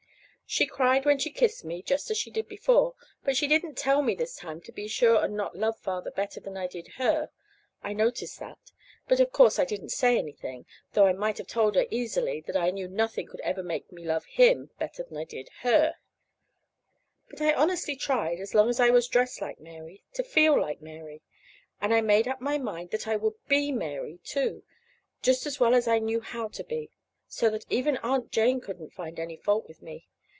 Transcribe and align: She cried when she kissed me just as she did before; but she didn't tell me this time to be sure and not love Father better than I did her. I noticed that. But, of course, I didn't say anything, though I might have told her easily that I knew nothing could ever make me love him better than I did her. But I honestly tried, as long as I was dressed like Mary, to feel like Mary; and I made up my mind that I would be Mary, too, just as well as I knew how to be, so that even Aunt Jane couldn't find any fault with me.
She 0.45 0.65
cried 0.67 1.05
when 1.05 1.17
she 1.17 1.29
kissed 1.31 1.63
me 1.63 1.81
just 1.81 2.11
as 2.11 2.17
she 2.17 2.29
did 2.29 2.49
before; 2.49 2.93
but 3.23 3.37
she 3.37 3.47
didn't 3.47 3.77
tell 3.77 4.01
me 4.01 4.15
this 4.15 4.35
time 4.35 4.59
to 4.63 4.73
be 4.73 4.85
sure 4.85 5.23
and 5.23 5.33
not 5.33 5.55
love 5.55 5.79
Father 5.79 6.11
better 6.11 6.41
than 6.41 6.57
I 6.57 6.67
did 6.67 6.89
her. 6.97 7.29
I 7.81 7.93
noticed 7.93 8.37
that. 8.41 8.59
But, 9.07 9.21
of 9.21 9.31
course, 9.31 9.59
I 9.59 9.63
didn't 9.63 9.93
say 9.93 10.17
anything, 10.17 10.65
though 10.91 11.05
I 11.07 11.13
might 11.13 11.37
have 11.37 11.47
told 11.47 11.75
her 11.75 11.85
easily 11.89 12.41
that 12.41 12.57
I 12.57 12.69
knew 12.69 12.89
nothing 12.89 13.27
could 13.27 13.39
ever 13.39 13.63
make 13.63 13.93
me 13.93 14.03
love 14.03 14.25
him 14.25 14.71
better 14.77 15.03
than 15.03 15.15
I 15.15 15.23
did 15.23 15.47
her. 15.61 15.95
But 17.29 17.39
I 17.39 17.53
honestly 17.53 17.95
tried, 17.95 18.41
as 18.41 18.53
long 18.53 18.67
as 18.67 18.81
I 18.81 18.89
was 18.89 19.07
dressed 19.07 19.39
like 19.39 19.61
Mary, 19.61 20.03
to 20.15 20.21
feel 20.21 20.59
like 20.59 20.81
Mary; 20.81 21.21
and 21.79 21.93
I 21.93 22.01
made 22.01 22.27
up 22.27 22.41
my 22.41 22.57
mind 22.57 22.89
that 22.91 23.07
I 23.07 23.15
would 23.15 23.35
be 23.47 23.71
Mary, 23.71 24.19
too, 24.25 24.63
just 25.21 25.45
as 25.45 25.61
well 25.61 25.73
as 25.73 25.87
I 25.87 25.99
knew 25.99 26.19
how 26.19 26.49
to 26.49 26.63
be, 26.65 26.91
so 27.25 27.49
that 27.51 27.63
even 27.69 27.95
Aunt 28.03 28.33
Jane 28.33 28.59
couldn't 28.59 28.91
find 28.91 29.17
any 29.17 29.37
fault 29.37 29.65
with 29.69 29.81
me. 29.81 30.09